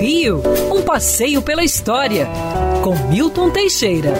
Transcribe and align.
Rio, 0.00 0.42
um 0.74 0.82
passeio 0.82 1.40
pela 1.40 1.62
história, 1.62 2.26
com 2.82 2.96
Milton 3.08 3.50
Teixeira. 3.50 4.12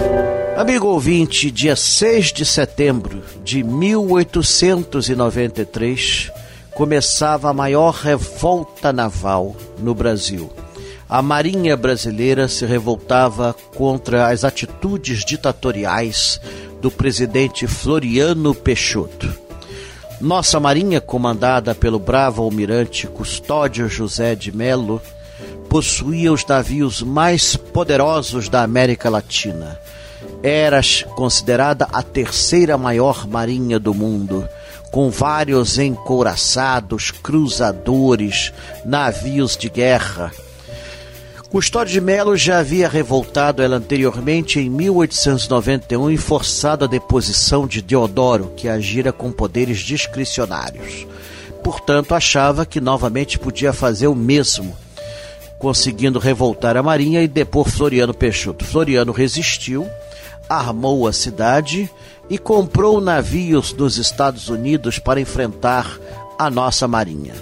Amigo 0.55 0.87
ouvinte, 0.87 1.51
dia 1.51 1.75
6 1.75 2.31
de 2.31 2.45
setembro 2.45 3.21
de 3.43 3.61
1893 3.63 6.31
começava 6.73 7.49
a 7.49 7.53
maior 7.53 7.93
revolta 7.93 8.93
naval 8.93 9.53
no 9.77 9.93
Brasil. 9.93 10.49
A 11.09 11.21
Marinha 11.21 11.75
Brasileira 11.75 12.47
se 12.47 12.65
revoltava 12.65 13.53
contra 13.75 14.29
as 14.29 14.45
atitudes 14.45 15.25
ditatoriais 15.25 16.39
do 16.81 16.89
presidente 16.89 17.67
Floriano 17.67 18.55
Peixoto. 18.55 19.32
Nossa 20.23 20.57
Marinha, 20.57 21.01
comandada 21.01 21.75
pelo 21.75 21.99
bravo 21.99 22.41
almirante 22.43 23.07
Custódio 23.07 23.89
José 23.89 24.35
de 24.35 24.55
Melo, 24.55 25.01
possuía 25.67 26.31
os 26.31 26.45
navios 26.45 27.01
mais 27.01 27.57
poderosos 27.57 28.47
da 28.47 28.63
América 28.63 29.09
Latina. 29.09 29.77
Era 30.41 30.79
considerada 31.13 31.89
a 31.91 32.01
terceira 32.01 32.77
maior 32.77 33.27
marinha 33.27 33.77
do 33.77 33.93
mundo, 33.93 34.47
com 34.91 35.09
vários 35.09 35.77
encouraçados, 35.77 37.11
cruzadores, 37.11 38.53
navios 38.85 39.57
de 39.57 39.69
guerra. 39.69 40.31
Custódio 41.53 41.93
de 41.93 42.01
Melo 42.01 42.35
já 42.35 42.57
havia 42.57 42.89
revoltado 42.89 43.61
ela 43.61 43.75
anteriormente 43.75 44.59
em 44.59 44.67
1891 44.71 46.09
e 46.09 46.17
forçado 46.17 46.83
a 46.83 46.87
deposição 46.87 47.67
de 47.67 47.79
Deodoro, 47.79 48.51
que 48.57 48.67
agira 48.67 49.13
com 49.13 49.31
poderes 49.31 49.77
discricionários. 49.81 51.05
Portanto, 51.63 52.15
achava 52.15 52.65
que 52.65 52.81
novamente 52.81 53.37
podia 53.37 53.71
fazer 53.71 54.07
o 54.07 54.15
mesmo 54.15 54.75
conseguindo 55.59 56.17
revoltar 56.17 56.75
a 56.75 56.81
marinha 56.81 57.21
e 57.21 57.27
depor 57.27 57.69
Floriano 57.69 58.15
Peixoto. 58.15 58.65
Floriano 58.65 59.11
resistiu, 59.11 59.87
armou 60.49 61.07
a 61.07 61.13
cidade 61.13 61.87
e 62.31 62.39
comprou 62.39 62.99
navios 62.99 63.71
dos 63.71 63.97
Estados 63.99 64.49
Unidos 64.49 64.97
para 64.97 65.21
enfrentar 65.21 65.99
a 66.35 66.49
nossa 66.49 66.87
marinha. 66.87 67.35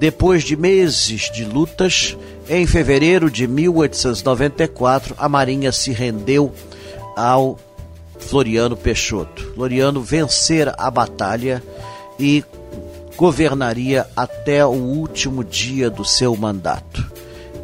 Depois 0.00 0.42
de 0.42 0.56
meses 0.56 1.30
de 1.30 1.44
lutas, 1.44 2.16
em 2.48 2.66
fevereiro 2.66 3.30
de 3.30 3.46
1894, 3.46 5.14
a 5.18 5.28
marinha 5.28 5.72
se 5.72 5.92
rendeu 5.92 6.52
ao 7.16 7.58
Floriano 8.18 8.76
Peixoto. 8.76 9.52
Floriano 9.54 10.00
vencer 10.02 10.72
a 10.78 10.90
batalha 10.90 11.62
e 12.18 12.44
governaria 13.16 14.06
até 14.16 14.64
o 14.64 14.70
último 14.70 15.42
dia 15.42 15.88
do 15.88 16.04
seu 16.04 16.36
mandato 16.36 17.16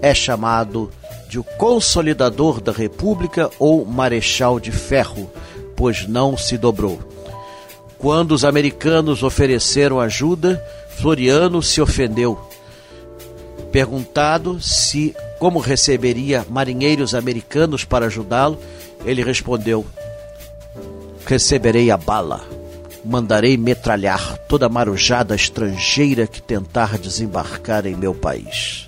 é 0.03 0.13
chamado 0.13 0.91
de 1.29 1.39
o 1.39 1.45
Consolidador 1.45 2.61
da 2.61 2.73
República 2.73 3.49
ou 3.59 3.87
Marechal 3.87 4.59
de 4.59 4.73
Ferro, 4.73 5.31
pois 5.77 6.07
não 6.09 6.37
se 6.37 6.59
dobrou. 6.59 6.99
Quando 7.97 8.33
os 8.33 8.45
americanos 8.45 9.23
ofereceram 9.23 10.01
ajuda, 10.01 10.63
Floriano 10.99 11.63
se 11.63 11.81
ofendeu. 11.81 12.39
Perguntado 13.73 14.61
se 14.61 15.17
como 15.39 15.59
receberia 15.59 16.45
marinheiros 16.49 17.15
americanos 17.15 17.85
para 17.85 18.07
ajudá-lo, 18.07 18.59
ele 19.05 19.25
respondeu: 19.25 19.85
Receberei 21.25 21.91
a 21.91 21.97
bala. 21.97 22.43
Mandarei 23.05 23.57
metralhar 23.57 24.39
toda 24.47 24.69
marujada 24.69 25.35
estrangeira 25.35 26.29
que 26.29 26.41
tentar 26.41 26.99
desembarcar 26.99 27.85
em 27.87 27.97
meu 27.97 28.15
país. 28.15 28.87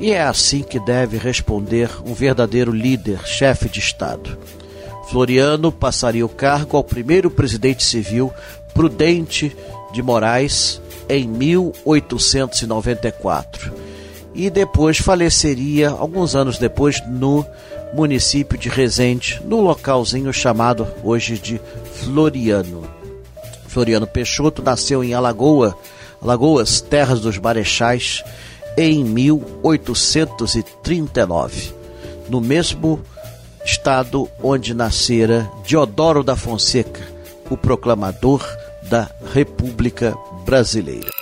E 0.00 0.10
é 0.10 0.22
assim 0.22 0.62
que 0.62 0.80
deve 0.80 1.18
responder 1.18 1.88
um 2.04 2.14
verdadeiro 2.14 2.72
líder, 2.72 3.24
chefe 3.24 3.68
de 3.68 3.78
Estado. 3.78 4.36
Floriano 5.08 5.70
passaria 5.70 6.26
o 6.26 6.28
cargo 6.28 6.76
ao 6.76 6.82
primeiro 6.82 7.30
presidente 7.30 7.84
civil, 7.84 8.32
Prudente 8.74 9.56
de 9.92 10.02
Moraes, 10.02 10.82
em 11.08 11.28
1894. 11.28 13.81
E 14.34 14.48
depois 14.48 14.96
faleceria, 14.98 15.90
alguns 15.90 16.34
anos 16.34 16.58
depois, 16.58 17.02
no 17.06 17.46
município 17.92 18.58
de 18.58 18.68
Resende, 18.68 19.40
no 19.44 19.60
localzinho 19.60 20.32
chamado 20.32 20.88
hoje 21.04 21.38
de 21.38 21.60
Floriano. 21.92 22.82
Floriano 23.66 24.06
Peixoto 24.06 24.62
nasceu 24.62 25.04
em 25.04 25.12
Alagoa, 25.14 25.76
Alagoas, 26.20 26.80
terras 26.80 27.20
dos 27.20 27.38
Marechais, 27.38 28.24
em 28.76 29.04
1839, 29.04 31.72
no 32.28 32.40
mesmo 32.40 33.00
estado 33.64 34.28
onde 34.42 34.74
nascera 34.74 35.48
Diodoro 35.64 36.24
da 36.24 36.36
Fonseca, 36.36 37.00
o 37.50 37.56
proclamador 37.56 38.46
da 38.82 39.10
República 39.32 40.14
Brasileira. 40.44 41.21